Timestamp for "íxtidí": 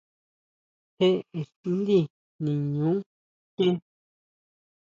1.39-1.99